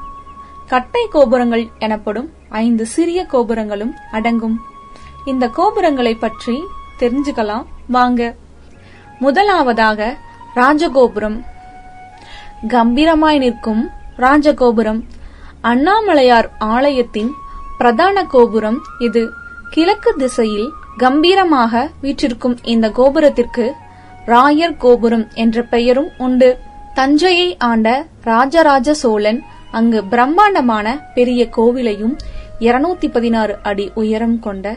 கட்டை 0.67 1.03
கோபுரங்கள் 1.09 1.65
எனப்படும் 1.79 2.29
ஐந்து 2.63 2.87
சிறிய 2.87 3.21
கோபுரங்களும் 3.25 3.95
அடங்கும். 4.13 4.57
இந்த 5.25 5.45
கோபுரங்களை 5.49 6.15
பற்றி 6.15 6.57
தெரிஞ்சுக்கலாம். 6.99 7.65
வாங்க. 7.89 8.35
முதலாவதாக 9.19 10.17
ராஜகோபுரம். 10.55 11.45
கம்பீரமாய் 12.69 13.39
நிற்கும் 13.39 13.91
ராஜகோபுரம். 14.17 15.03
அண்ணாமலையார் 15.63 16.51
ஆலயத்தின் 16.59 17.31
பிரதான 17.79 18.25
கோபுரம் 18.25 18.79
இது. 18.99 19.31
கிழக்கு 19.71 20.15
திசையில் 20.15 20.73
கம்பீரமாக 20.97 21.91
வீற்றிருக்கும் 22.01 22.59
இந்த 22.63 22.91
கோபுரத்திற்கு 22.91 23.73
ராயர் 24.27 24.77
கோபுரம் 24.77 25.27
என்ற 25.35 25.63
பெயரும் 25.63 26.09
உண்டு. 26.19 26.59
தஞ்சையை 26.95 27.57
ஆண்ட 27.59 28.07
ராஜராஜ 28.23 28.95
சோழன் 28.95 29.45
அங்கு 29.71 30.05
பிரம்மாண்டமான 30.05 31.11
பெரிய 31.15 31.49
கோவிலையும் 31.57 32.19
இருநூத்தி 32.61 33.11
பதினாறு 33.13 33.59
அடி 33.63 33.91
உயரம் 33.95 34.39
கொண்ட 34.39 34.77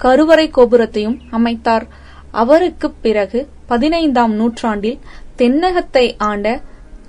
கருவறை 0.00 0.50
கோபுரத்தையும் 0.50 1.20
அமைத்தார். 1.30 1.88
அவருக்குப் 2.30 2.94
பிறகு 3.02 3.48
பதினைந்தாம் 3.66 4.32
நூற்றாண்டில் 4.32 4.98
தென்னகத்தை 5.38 6.14
ஆண்ட 6.18 6.60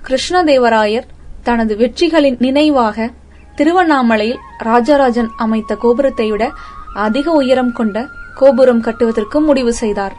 கிருஷ்ணதேவராயர் 0.07 1.03
தனது 1.43 1.75
வெற்றிகளின் 1.75 2.35
நினைவாக 2.39 3.11
திருவண்ணாமலையில் 3.55 4.39
ராஜராஜன் 4.57 5.29
அமைத்த 5.37 5.75
கோபுரத்தை 5.75 6.31
விட 6.31 6.51
அதிக 6.95 7.31
உயரம் 7.31 7.71
கொண்ட 7.71 8.07
கோபுரம் 8.35 8.81
கட்டுவதற்கு 8.81 9.41
முடிவு 9.41 9.73
செய்தார். 9.73 10.15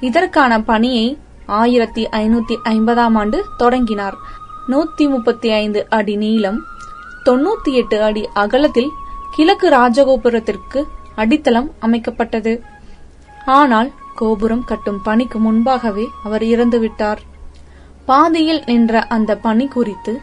இதற்கான 0.00 0.62
பணியை 0.62 1.18
ஆயிரத்தி 1.46 2.08
ஐநூத்தி 2.08 2.56
ஐம்பதாம் 2.64 3.14
ஆண்டு 3.14 3.44
தொடங்கினார். 3.56 4.14
நூத்தி 4.68 5.08
முப்பத்தி 5.08 5.50
ஐந்து 5.50 5.86
அடி 5.88 6.16
நீளம் 6.16 6.62
தொன்னூத்தி 7.24 7.72
எட்டு 7.72 8.02
அடி 8.02 8.28
அகலத்தில் 8.34 8.90
கிழக்கு 9.36 9.68
ராஜகோபுரத்திற்கு 9.70 10.84
அடித்தளம் 11.16 11.72
அமைக்கப்பட்டது. 11.80 12.62
ஆனால் 13.46 13.90
கோபுரம் 14.14 14.64
கட்டும் 14.64 15.02
பணிக்கு 15.02 15.38
முன்பாகவே 15.38 16.06
அவர் 16.24 16.42
இறந்துவிட்டார் 16.42 17.20
பாதியில் 18.04 18.62
நின்ற 18.64 19.00
அந்த 19.06 19.36
பணி 19.36 19.66
குறித்து 19.66 20.20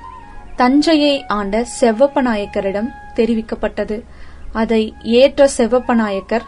தஞ்சையை 0.56 1.26
ஆண்ட 1.28 1.66
செவ்வப்ப 1.82 2.22
நாயக்கரிடம் 2.22 2.90
தெரிவிக்கப்பட்டது. 3.16 4.04
அதை 4.52 4.94
ஏற்ற 5.02 5.50
செவ்வப்ப 5.58 5.94
நாயக்கர் 5.94 6.46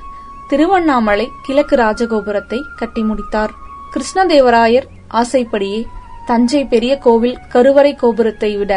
திருவண்ணாமலை 0.48 1.28
கிழக்கு 1.46 1.76
ராஜகோபுரத்தை 1.76 2.60
கட்டி 2.76 3.02
முடித்தார். 3.02 3.52
கிருஷ்ணதேவராயர் 3.94 4.88
ஆசைப்படியே 5.08 5.86
தஞ்சை 6.26 6.66
பெரிய 6.66 6.98
கோவில் 6.98 7.38
கருவறை 7.50 7.96
கோபுரத்தை 7.96 8.58
விட 8.58 8.74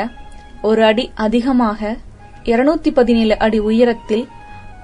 ஒரு 0.62 0.84
அடி 0.84 1.10
அதிகமாக 1.14 1.96
இருநூத்தி 2.44 2.90
பதினேழு 2.94 3.38
அடி 3.38 3.58
உயரத்தில் 3.60 4.28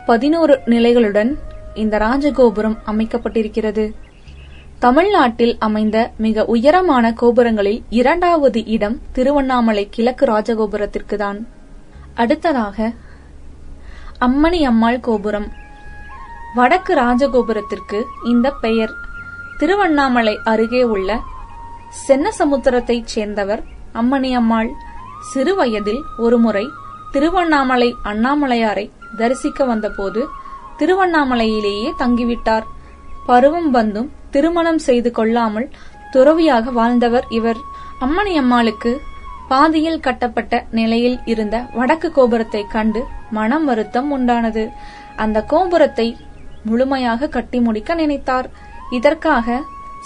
பதினோரு 0.07 0.61
நிலைகளுடன் 0.67 1.39
இந்த 1.75 1.99
ராஜகோபுரம் 1.99 2.77
அமைக்கப்பட்டிருக்கிறது. 2.87 3.95
தமிழ்நாட்டில் 4.79 5.57
அமைந்த 5.59 6.11
மிக 6.17 6.45
உயரமான 6.45 7.15
கோபுரங்களில் 7.21 7.83
இரண்டாவது 7.91 8.67
இடம் 8.67 9.01
திருவண்ணாமலை 9.13 9.89
கிழக்கு 9.91 10.27
ராஜகோபுரத்திற்கு 10.27 11.17
தான் 11.17 11.47
அடுத்ததாக 12.15 12.93
அம்மணி 14.21 14.63
அம்மாள் 14.63 15.01
கோபுரம். 15.01 15.53
வடக்கு 16.55 16.95
ராஜகோபுரத்திற்கு 16.95 18.03
இந்த 18.25 18.51
பெயர். 18.51 18.93
திருவண்ணாமலை 19.59 20.39
அருகே 20.45 20.83
உள்ள 20.83 21.21
சென்னசமுத்திரத்தைச் 22.09 23.05
சேர்ந்தவர் 23.05 23.63
அம்மணி 23.95 24.33
அம்மாள். 24.33 24.71
சிறுவயதில் 25.35 26.03
ஒருமுறை 26.19 26.67
திருவண்ணாமலை 27.13 27.95
அண்ணாமலையாரை 28.05 28.91
தரிசிக்க 29.17 29.65
வந்தபோது 29.65 30.29
திருவண்ணாமலையிலேயே 30.79 31.89
தங்கிவிட்டார். 31.99 32.67
பருவம் 33.27 33.71
வந்தும் 33.71 34.11
திருமணம் 34.31 34.79
செய்து 34.79 35.11
கொள்ளாமல் 35.11 35.69
துறவியாக 36.11 36.71
வாழ்ந்தவர் 36.71 37.27
இவர். 37.29 37.61
அம்மணி 38.01 38.35
அம்மாளுக்கு 38.35 39.01
பாதியில் 39.49 40.01
கட்டப்பட்ட 40.01 40.67
நிலையில் 40.71 41.19
இருந்த 41.25 41.57
வடக்கு 41.73 42.13
கோபுரத்தை 42.13 42.67
கண்டு 42.69 43.05
மனம் 43.31 43.65
வருத்தம் 43.65 44.09
உண்டானது. 44.19 44.69
அந்த 45.17 45.43
கோபுரத்தை 45.43 46.17
முழுமையாக 46.63 47.29
கட்டி 47.29 47.61
முடிக்க 47.61 47.95
நினைத்தார். 47.95 48.49
இதற்காக 48.91 49.61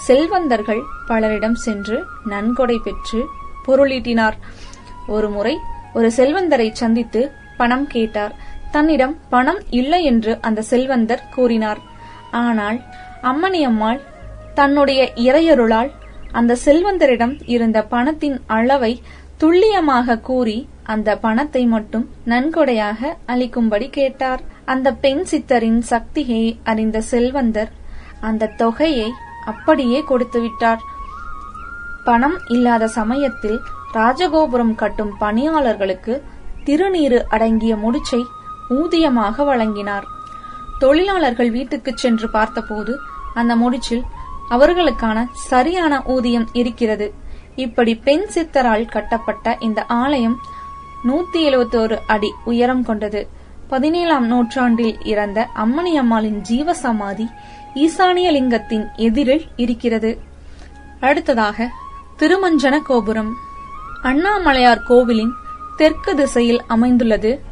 செல்வந்தர்கள் 0.07 0.83
பலரிடம் 1.09 1.55
சென்று 1.55 2.05
நன்கொடை 2.25 2.79
பெற்று 2.85 3.21
பொருளீட்டினார். 3.67 4.37
ஒருமுறை 5.07 5.59
ஒரு 5.95 6.11
செல்வந்தரை 6.17 6.69
சந்தித்து 6.73 7.31
பணம் 7.57 7.87
கேட்டார். 7.87 8.35
தன்னிடம் 8.75 9.15
பணம் 9.33 9.61
இல்லை 9.81 10.01
என்று 10.11 10.33
அந்த 10.47 10.61
செல்வந்தர் 10.71 11.25
கூறினார். 11.35 11.81
ஆனால் 12.43 12.79
அம்மணியம்மாள் 13.31 14.01
தன்னுடைய 14.59 15.01
இறையருளால் 15.27 15.91
அந்த 16.39 16.53
செல்வந்தரிடம் 16.65 17.35
இருந்த 17.55 17.79
பணத்தின் 17.93 18.39
அளவை 18.57 18.93
துல்லியமாக 19.43 20.17
கூறி 20.29 20.59
அந்த 20.93 21.11
பணத்தை 21.25 21.63
மட்டும் 21.75 22.07
நன்கொடையாக 22.33 23.01
அளிக்கும்படி 23.33 23.87
கேட்டார். 23.99 24.43
அந்த 24.73 24.89
பெண் 25.05 25.23
சித்தரின் 25.31 25.81
சக்தியை 25.93 26.43
அறிந்த 26.71 26.99
செல்வந்தர் 27.13 27.71
அந்த 28.29 28.53
தொகையை 28.63 29.09
அப்படியே 29.51 30.01
கொடுத்து 30.11 30.39
விட்டார். 30.41 30.83
பணம் 32.09 32.39
இல்லாத 32.55 32.85
சமயத்தில் 32.99 33.59
ராஜகோபுரம் 33.97 34.75
கட்டும் 34.83 35.13
பணியாளர்களுக்கு 35.19 36.15
திருநீறு 36.67 37.19
அடங்கிய 37.35 37.75
முடிச்சை 37.85 38.23
ஊதியமாக 38.71 39.45
வழங்கினார். 39.45 40.05
தொழிலாளர்கள் 40.79 41.51
வீட்டுக்கு 41.51 41.93
சென்று 41.97 42.31
பார்த்தபோது 42.31 42.99
அந்த 43.35 43.57
முடிச்சில் 43.57 44.03
அவர்களுக்கான 44.51 45.29
சரியான 45.33 46.03
ஊதியம் 46.05 46.49
இருக்கிறது. 46.53 47.15
இப்படி 47.57 47.95
பெண் 47.95 48.27
சித்தரால் 48.35 48.91
கட்டப்பட்ட 48.91 49.57
இந்த 49.61 49.85
ஆலயம் 49.85 50.39
நூத்தி 51.05 51.33
எழுபத்தோரு 51.33 51.99
அடி 52.07 52.33
உயரம் 52.45 52.83
கொண்டது. 52.83 53.29
பதினேழாம் 53.69 54.27
நூற்றாண்டில் 54.27 55.05
இறந்த 55.05 55.49
அம்மணியம்மாளின் 55.57 56.41
ஜீவசமாதி 56.41 56.41
ஜீவ 56.41 56.75
சமாதி 56.75 57.29
ஈசானிய 57.75 58.31
லிங்கத்தின் 58.31 58.87
எதிரில் 58.97 59.47
இருக்கிறது. 59.57 60.21
அடுத்ததாக 61.01 61.71
திருமஞ்சன 62.19 62.79
கோபுரம். 62.79 63.33
அண்ணாமலையார் 64.03 64.83
கோவிலின் 64.83 65.33
தெற்கு 65.77 66.15
திசையில் 66.15 66.63
அமைந்துள்ளது. 66.67 67.45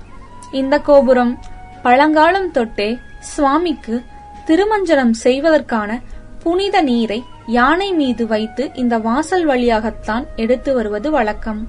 இந்த 0.52 0.78
கோபுரம் 0.78 1.38
பழங்காலம் 1.82 2.50
தொட்டே 2.50 2.98
சுவாமிக்கு 3.18 4.02
திருமஞ்சனம் 4.46 5.14
செய்வதற்கான 5.22 6.00
புனித 6.42 6.80
நீரை 6.80 7.24
யானை 7.46 7.92
மீது 7.92 8.26
வைத்து 8.26 8.70
இந்த 8.74 8.98
வாசல் 8.98 9.44
வழியாகத்தான் 9.44 10.26
எடுத்து 10.36 10.74
வருவது 10.74 11.10
வழக்கம். 11.10 11.60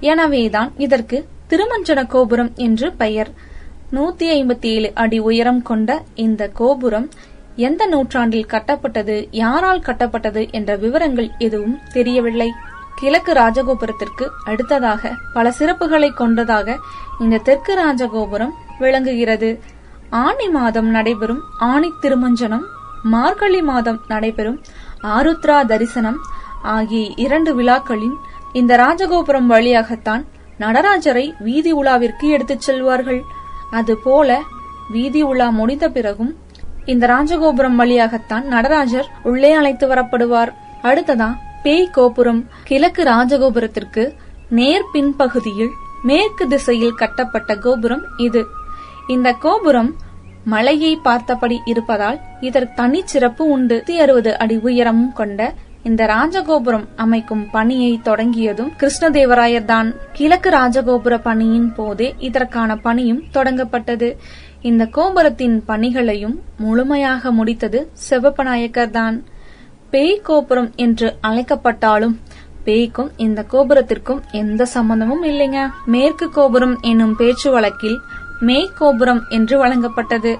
எனவேதான் 0.00 0.72
இதற்கு 0.76 1.28
திருமஞ்சன 1.50 2.06
கோபுரம் 2.06 2.52
என்று 2.54 2.92
பெயர். 2.92 3.30
நூத்தி 3.92 4.26
ஐம்பத்தி 4.38 4.66
ஏழு 4.66 4.90
அடி 4.94 5.18
உயரம் 5.18 5.62
கொண்ட 5.62 6.02
இந்த 6.14 6.48
கோபுரம் 6.48 7.08
எந்த 7.56 7.86
நூற்றாண்டில் 7.86 8.50
கட்டப்பட்டது 8.50 9.28
யாரால் 9.30 9.80
கட்டப்பட்டது 9.80 10.50
என்ற 10.50 10.76
விவரங்கள் 10.76 11.30
எதுவும் 11.38 11.78
தெரியவில்லை. 11.92 12.50
கிழக்கு 12.94 13.32
ராஜகோபுரத்திற்கு 13.32 14.26
அடுத்ததாக 14.44 15.12
பல 15.32 15.52
சிறப்புகளை 15.58 16.10
கொண்டதாக 16.14 16.76
இந்த 17.20 17.38
தெற்கு 17.38 17.74
ராஜகோபுரம் 17.84 18.54
விளங்குகிறது. 18.78 19.50
ஆனி 20.10 20.48
மாதம் 20.48 20.88
நடைபெறும் 20.90 21.42
ஆணி 21.58 21.90
திருமஞ்சனம் 22.02 22.64
மார்கழி 23.02 23.62
மாதம் 23.62 24.00
நடைபெறும் 24.08 24.58
ஆருத்ரா 25.16 25.64
தரிசனம் 25.64 26.18
ஆகிய 26.62 27.12
இரண்டு 27.16 27.50
விழாக்களின் 27.54 28.16
இந்த 28.52 28.76
ராஜகோபுரம் 28.76 29.46
வழியாகத்தான் 29.46 30.22
நடராஜரை 30.58 31.26
வீதி 31.38 31.72
உலாவிற்கு 31.74 32.26
எடுத்துச் 32.28 32.70
செல்வார்கள். 32.70 33.20
அதுபோல 33.70 34.40
வீதி 34.90 35.22
உலா 35.22 35.48
முடிந்த 35.48 35.88
பிறகும் 35.88 36.32
இந்த 36.92 37.06
ராஜகோபுரம் 37.06 37.78
வழியாகத்தான் 37.80 38.44
நடராஜர் 38.44 39.08
உள்ளே 39.22 39.52
அழைத்து 39.52 39.86
வரப்படுவார். 39.88 40.52
அடுத்ததா 40.82 41.28
பேய் 41.64 41.90
கோபுரம் 41.90 42.40
கிழக்கு 42.64 43.02
ராஜகோபுரத்திற்கு 43.02 44.02
நேர் 44.48 44.84
பின்பகுதியில் 44.92 45.70
மேற்கு 46.02 46.46
திசையில் 46.48 46.94
கட்டப்பட்ட 46.94 47.56
கோபுரம் 47.56 48.02
இது. 48.16 48.42
இந்த 49.06 49.32
கோபுரம் 49.32 49.94
மலையை 50.44 50.96
பார்த்தபடி 50.96 51.60
இருப்பதால் 51.64 52.18
இதற்கு 52.40 52.74
தனிச்சிறப்பு 52.82 53.42
உண்டு. 53.54 53.84
அறுபது 53.98 54.38
அடி 54.38 54.56
உயரமும் 54.56 55.12
கொண்ட 55.12 55.54
இந்த 55.82 56.02
ராஜகோபுரம் 56.06 56.84
அமைக்கும் 56.96 57.50
பணியை 57.50 58.00
தொடங்கியதும் 58.02 58.72
கிருஷ்ணதேவராயர் 58.80 59.64
தான். 59.64 59.94
கிழக்கு 60.12 60.50
ராஜகோபுர 60.50 61.16
பணியின் 61.22 61.72
போதே 61.74 62.14
இதற்கான 62.18 62.76
பணியும் 62.76 63.22
தொடங்கப்பட்டது. 63.34 64.10
இந்த 64.62 64.84
கோபுரத்தின் 64.86 65.64
பணிகளையும் 65.66 66.36
முழுமையாக 66.58 67.32
முடித்தது 67.32 67.80
சிவப்பநாயக்கர் 68.10 68.90
தான். 68.90 69.16
பேய் 69.94 70.20
கோபுரம் 70.20 70.70
என்று 70.76 71.08
அழைக்கப்பட்டாலும் 71.20 72.14
பேய்க்கும் 72.64 73.10
இந்த 73.16 73.40
கோபுரத்திற்கும் 73.52 74.20
எந்த 74.30 74.62
சம்பந்தமும் 74.64 75.24
இல்லைங்க. 75.24 75.58
மேற்கு 75.86 76.26
கோபுரம் 76.30 76.80
என்னும் 76.80 77.16
பேச்சு 77.16 77.50
வழக்கில் 77.50 77.98
மேய்கோபுரம் 78.40 79.20
என்று 79.28 79.54
வழங்கப்பட்டது. 79.64 80.32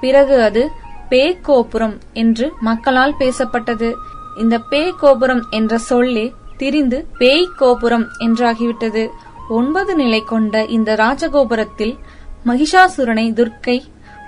பிறகு 0.00 0.36
அது 0.42 0.62
பேக்கோபுரம் 1.10 1.96
என்று 2.12 2.52
மக்களால் 2.60 3.14
பேசப்பட்டது. 3.18 3.90
இந்த 4.38 4.60
பேக்கோபுரம் 4.70 5.42
என்ற 5.50 5.78
சொல்லே 5.78 6.24
திரிந்து 6.56 7.06
பேய் 7.18 7.52
கோபுரம் 7.56 8.06
என்றாகிவிட்டது. 8.18 9.04
ஒன்பது 9.48 9.94
நிலை 9.94 10.22
கொண்ட 10.24 10.64
இந்த 10.64 10.90
ராஜகோபுரத்தில் 10.94 11.94
மகிஷாசுரனை 12.46 13.26
துர்க்கை 13.32 13.78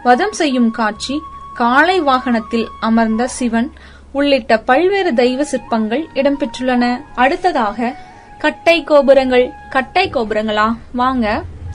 வதம் 0.02 0.32
செய்யும் 0.32 0.70
காட்சி 0.70 1.16
காளை 1.54 1.98
வாகனத்தில் 2.00 2.68
அமர்ந்த 2.80 3.26
சிவன் 3.38 3.72
உள்ளிட்ட 4.16 4.58
பல்வேறு 4.68 5.10
தெய்வ 5.14 5.44
சிற்பங்கள் 5.44 6.02
இடம்பெற்றுள்ளன. 6.14 6.84
அடுத்ததாக 7.14 7.94
கட்டை 8.38 8.84
கோபுரங்கள். 8.84 9.46
கட்டை 9.70 10.04
கோபுரங்களா? 10.10 10.66
வாங்க 10.92 11.26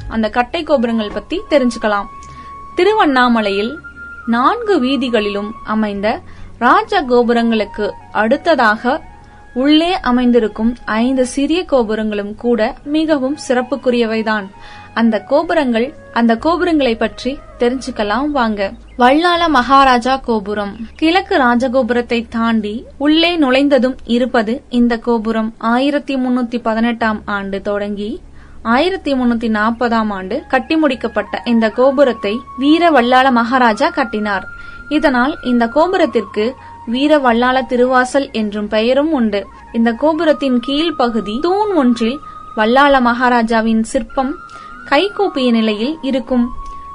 அந்த 0.08 0.30
கட்டை 0.30 0.64
கோபுரங்கள் 0.64 1.12
பத்தி 1.14 1.42
தெரிஞ்சுக்கலாம். 1.50 2.08
திருவண்ணாமலையில் 2.76 3.72
நான்கு 4.26 4.76
வீதிகளிலும் 4.84 5.52
அமைந்த 5.66 6.08
ராஜ 6.60 7.02
கோபுரங்களுக்கு 7.04 7.94
அடுத்ததாக 8.12 9.02
உள்ளே 9.62 9.92
அமைந்திருக்கும் 10.10 10.72
ஐந்து 10.86 11.24
சிறிய 11.26 11.60
கோபுரங்களும் 11.66 12.34
கூட 12.36 12.60
மிகவும் 12.96 13.38
சிறப்புக்குரியவைதான். 13.48 14.46
அந்த 14.94 15.16
கோபுரங்கள் 15.32 15.88
அந்த 16.14 16.34
கோபுரங்களை 16.38 16.94
பற்றி 16.96 17.32
தெரிஞ்சுக்கலாம் 17.60 18.28
வாங்க. 18.38 18.62
வல்லாள 18.98 19.42
மகாராஜா 19.48 20.16
கோபுரம். 20.18 20.74
கிழக்கு 20.96 21.36
ராஜகோபுரத்தை 21.38 22.20
தாண்டி 22.30 22.74
உள்ளே 22.98 23.32
நுழைந்ததும் 23.38 23.98
இருப்பது 24.16 24.56
இந்த 24.70 24.98
கோபுரம். 24.98 25.52
ஆயிரத்தி 25.74 26.16
முன்னூத்தி 26.16 26.60
பதினெட்டாம் 26.68 27.22
ஆண்டு 27.38 27.60
தொடங்கி 27.62 28.12
ஆயிரத்தி 28.76 29.12
முன்னூத்தி 29.14 29.50
நாற்பதாம் 29.58 30.12
ஆண்டு 30.18 30.38
கட்டி 30.48 30.76
முடிக்கப்பட்ட 30.84 31.36
இந்த 31.46 31.66
கோபுரத்தை 31.70 32.34
வீர 32.58 32.90
வல்லாள 32.90 33.28
மகாராஜா 33.32 33.90
கட்டினார். 33.90 34.48
இதனால் 34.90 35.34
இந்த 35.44 35.68
கோபுரத்திற்கு 35.68 36.46
வீர 36.86 37.18
வல்லாள 37.18 37.66
திருவாசல் 37.66 38.32
என்றும் 38.32 38.68
பெயரும் 38.68 39.12
உண்டு. 39.12 39.48
இந்த 39.72 39.92
கோபுரத்தின் 39.92 40.60
கீழ் 40.60 40.96
பகுதி 40.96 41.40
தூண் 41.42 41.74
ஒன்றில் 41.74 42.20
வல்லாள 42.56 43.02
மகாராஜாவின் 43.02 43.84
சிற்பம் 43.84 44.36
கைகூப்பிய 44.86 45.52
நிலையில் 45.52 45.98
இருக்கும். 46.02 46.50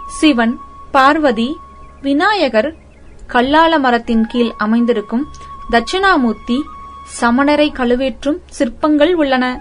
சிவன் 0.06 0.58
பார்வதி 0.90 1.56
விநாயகர் 2.02 2.74
கல்லாள 3.26 3.78
மரத்தின் 3.78 4.26
கீழ் 4.26 4.50
அமைந்திருக்கும் 4.56 5.26
தட்சிணாமூர்த்தி 5.70 6.62
சமணரை 7.20 7.68
கழுவேற்றும் 7.72 8.38
சிற்பங்கள் 8.46 9.14
உள்ளன. 9.14 9.60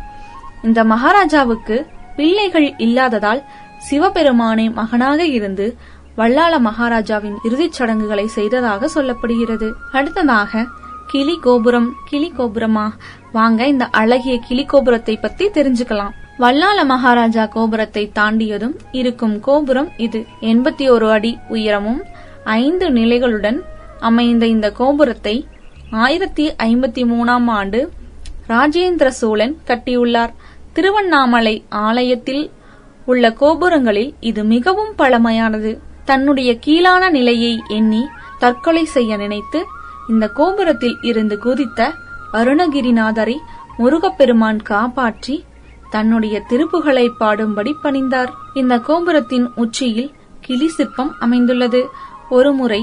இந்த 0.64 0.84
மகாராஜாவுக்கு 0.84 1.86
பிள்ளைகள் 2.16 2.74
இல்லாததால் 2.78 3.44
சிவபெருமானை 3.78 4.70
மகனாக 4.70 5.26
இருந்து 5.26 5.78
வல்லாள 6.18 6.60
மகாராஜாவின் 6.60 7.38
இறுதிச் 7.44 7.72
சடங்குகளை 7.72 8.28
செய்ததாக 8.28 8.90
சொல்லப்படுகிறது. 8.96 9.72
அடுத்ததாக 9.92 10.66
கிளி 11.08 11.40
கோபுரம் 11.42 11.94
கிளி 12.10 12.34
கோபுரமா? 12.38 12.92
வாங்க 13.32 13.68
இந்த 13.68 13.86
அழகிய 13.86 14.40
கிளி 14.48 14.66
கோபுரத்தை 14.66 15.18
பத்தி 15.18 15.46
தெரிஞ்சுக்கலாம். 15.48 16.12
வல்லாள 16.40 16.86
மகாராஜா 16.86 17.46
கோபுரத்தை 17.46 18.12
தாண்டியதும் 18.16 18.76
இருக்கும் 18.92 19.40
கோபுரம் 19.40 19.90
இது. 19.98 20.26
எண்பத்தி 20.42 20.90
ஒரு 20.90 21.12
அடி 21.12 21.38
உயரமும் 21.50 22.04
ஐந்து 22.44 22.90
நிலைகளுடன் 22.90 23.60
அமைந்த 24.00 24.46
இந்த 24.46 24.72
கோபுரத்தை 24.72 25.48
ஆயிரத்தி 25.92 26.52
ஐம்பத்தி 26.64 27.04
மூணாம் 27.14 27.48
ஆண்டு 27.48 27.92
ராஜேந்திர 28.50 29.08
சோழன் 29.08 29.58
கட்டியுள்ளார். 29.68 30.34
திருவண்ணாமலை 30.74 31.66
ஆலயத்தில் 31.70 32.52
உள்ள 33.06 33.30
கோபுரங்களில் 33.32 34.14
இது 34.20 34.44
மிகவும் 34.44 34.94
பழமையானது. 34.98 35.92
தன்னுடைய 36.06 36.60
கீழான 36.60 37.10
நிலையை 37.10 37.64
எண்ணி 37.68 38.08
தற்கொலை 38.40 38.86
செய்ய 38.86 39.18
நினைத்து 39.18 39.66
இந்த 40.10 40.28
கோபுரத்தில் 40.28 40.98
இருந்து 41.02 41.38
குதித்த 41.38 41.92
அருணகிரிநாதரை 42.34 43.38
முருகப்பெருமான் 43.78 44.62
காப்பாற்றி 44.62 45.46
தன்னுடைய 45.90 46.36
திருப்புகளை 46.50 47.10
பாடும்படி 47.20 47.72
பணிந்தார். 47.84 48.32
இந்த 48.54 48.80
கோபுரத்தின் 48.80 49.48
உச்சியில் 49.56 50.12
கிளி 50.42 50.68
சிற்பம் 50.68 51.16
அமைந்துள்ளது. 51.20 51.82
ஒருமுறை 52.30 52.82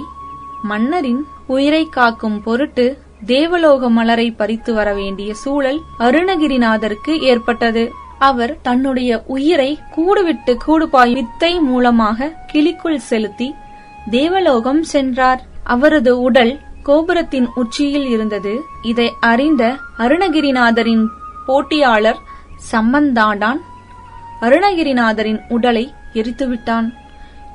மன்னரின் 0.62 1.26
உயிரை 1.46 1.84
காக்கும் 1.88 2.42
பொருட்டு 2.42 2.98
தேவலோக 3.26 3.90
மலரை 3.90 4.30
பறித்து 4.30 4.74
வர 4.74 4.94
வேண்டிய 4.94 5.34
சூழல் 5.34 5.80
அருணகிரிநாதருக்கு 5.98 7.18
ஏற்பட்டது. 7.20 7.84
அவர் 8.20 8.52
தன்னுடைய 8.62 9.10
உயிரை 9.26 9.70
கூடுவிட்டு 9.96 10.52
கூடுபாய் 10.66 11.12
வித்தை 11.12 11.52
மூலமாக 11.60 12.28
கிளிக்குள் 12.52 13.06
செலுத்தி 13.10 13.48
தேவலோகம் 14.10 14.82
சென்றார். 14.82 15.40
அவரது 15.64 16.12
உடல் 16.20 16.52
கோபுரத்தின் 16.82 17.48
உச்சியில் 17.54 18.06
இருந்தது. 18.06 18.54
இதை 18.82 19.08
அறிந்த 19.20 19.64
அருணகிரிநாதரின் 19.98 21.04
போட்டியாளர் 21.46 22.20
சம்பந்தாண்டான் 22.72 23.60
அருணகிரிநாதரின் 24.40 25.40
உடலை 25.48 25.84
எரித்துவிட்டான். 26.14 26.88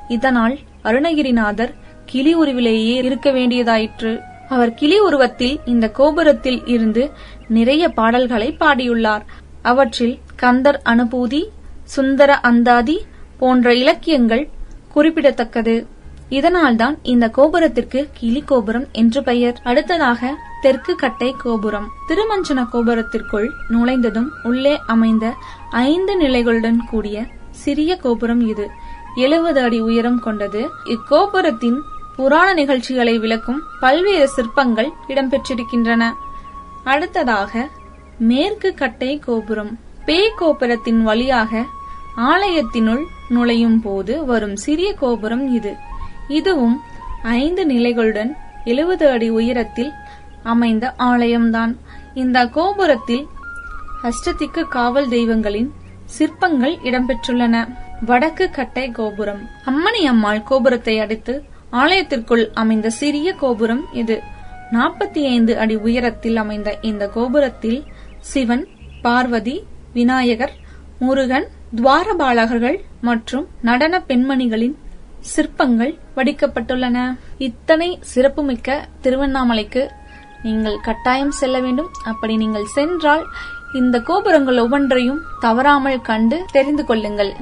இதனால் 0.08 0.58
அருணகிரிநாதர் 0.82 1.72
கிளி 2.04 2.34
உருவிலேயே 2.34 2.94
இருக்க 3.02 3.30
வேண்டியதாயிற்று. 3.30 4.12
அவர் 4.48 4.72
கிளி 4.74 4.98
உருவத்தில் 4.98 5.56
இந்த 5.64 5.86
கோபுரத்தில் 5.90 6.60
இருந்து 6.66 7.04
நிறைய 7.48 7.84
பாடல்களை 7.88 8.48
பாடியுள்ளார். 8.60 9.24
அவற்றில் 9.62 10.16
கந்தர் 10.36 10.82
அனுபூதி 10.84 11.44
சுந்தர 11.84 12.40
அந்தாதி 12.40 13.06
போன்ற 13.38 13.74
இலக்கியங்கள் 13.74 14.48
குறிப்பிடத்தக்கது. 14.92 15.86
இதனால்தான் 16.28 16.98
இந்த 17.02 17.28
கோபுரத்திற்கு 17.28 18.08
கிளி 18.12 18.42
கோபுரம் 18.42 18.86
என்று 18.92 19.22
பெயர். 19.22 19.60
அடுத்ததாக 19.64 20.34
தெற்கு 20.60 20.94
கட்டை 20.94 21.34
கோபுரம். 21.38 21.88
திருமஞ்சன 22.08 22.66
கோபுரத்திற்குள் 22.72 23.48
நுழைந்ததும் 23.68 24.28
உள்ளே 24.42 24.80
அமைந்த 24.86 25.34
ஐந்து 25.70 26.20
நிலைகளுடன் 26.20 26.76
கூடிய 26.90 27.26
சிறிய 27.50 27.96
கோபுரம் 27.96 28.48
இது. 28.48 28.70
எழுபது 29.14 29.62
அடி 29.62 29.80
உயரம் 29.80 30.20
கொண்டது. 30.20 30.68
இக்கோபுரத்தின் 30.84 31.78
புராண 32.16 32.52
நிகழ்ச்சிகளை 32.52 33.18
விளக்கும் 33.18 33.62
பல்வேறு 33.80 34.28
சிற்பங்கள் 34.28 34.90
இடம்பெற்றிருக்கின்றன. 35.08 36.12
அடுத்ததாக 36.84 37.68
மேற்கு 38.18 38.74
கட்டை 38.74 39.18
கோபுரம். 39.18 39.78
பேய் 40.06 40.34
கோபுரத்தின் 40.36 41.02
வழியாக 41.02 41.64
ஆலயத்தினுள் 42.16 43.04
நுழையும் 43.28 43.80
போது 43.80 44.24
வரும் 44.24 44.56
சிறிய 44.56 44.94
கோபுரம் 44.94 45.54
இது. 45.54 45.72
இதுவும் 46.28 46.76
ஐந்து 47.22 47.62
நிலைகளுடன் 47.66 48.30
எழுபது 48.64 49.10
அடி 49.10 49.28
உயரத்தில் 49.30 49.92
அமைந்த 50.42 50.94
ஆலயம்தான். 50.98 51.72
இந்த 52.14 52.46
கோபுரத்தில் 52.46 53.24
அஷ்டதிக்கு 54.02 54.62
காவல் 54.68 55.08
தெய்வங்களின் 55.08 55.72
சிற்பங்கள் 56.04 56.76
இடம்பெற்றுள்ளன. 56.84 57.68
வடக்கு 58.06 58.50
கட்டை 58.50 58.90
கோபுரம். 58.90 59.42
அம்மணி 59.64 60.02
அம்மாள் 60.04 60.42
கோபுரத்தை 60.42 60.98
அடுத்து 60.98 61.34
ஆலயத்திற்குள் 61.72 62.44
அமைந்த 62.54 62.90
சிறிய 62.90 63.32
கோபுரம் 63.32 63.84
இது. 63.92 64.22
நாற்பத்தி 64.72 65.22
ஐந்து 65.24 65.58
அடி 65.58 65.76
உயரத்தில் 65.76 66.36
அமைந்த 66.36 66.78
இந்த 66.80 67.08
கோபுரத்தில் 67.08 67.84
சிவன் 68.20 68.68
பார்வதி 69.02 69.56
விநாயகர் 69.96 70.52
முருகன் 71.04 71.46
துவாரபாலகர்கள் 71.78 72.76
மற்றும் 73.08 73.44
நடன 73.68 73.94
பெண்மணிகளின் 74.08 74.74
சிற்பங்கள் 75.32 75.92
வடிக்கப்பட்டுள்ளன. 76.16 76.98
இத்தனை 77.46 77.88
சிறப்புமிக்க 78.12 78.76
திருவண்ணாமலைக்கு 79.04 79.82
நீங்கள் 80.46 80.78
கட்டாயம் 80.88 81.34
செல்ல 81.40 81.56
வேண்டும். 81.66 81.90
அப்படி 82.10 82.36
நீங்கள் 82.42 82.72
சென்றால் 82.76 83.24
இந்த 83.80 83.96
கோபுரங்கள் 84.08 84.60
ஒவ்வொன்றையும் 84.64 85.22
தவறாமல் 85.40 86.04
கண்டு 86.10 86.38
தெரிந்து 86.56 86.84
கொள்ளுங்கள். 86.90 87.32